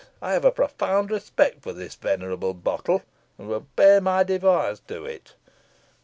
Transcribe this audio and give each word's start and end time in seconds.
I 0.19 0.33
have 0.33 0.45
a 0.45 0.51
profound 0.51 1.11
respect 1.11 1.61
for 1.61 1.73
the 1.73 1.95
venerable 2.01 2.55
bottle, 2.55 3.03
and 3.37 3.47
would 3.49 3.75
pay 3.75 3.99
my 3.99 4.23
devoirs 4.23 4.79
to 4.87 5.05
it. 5.05 5.35